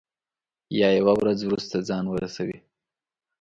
[0.79, 2.57] یا یوه ورځ وروسته ځان ورسوي.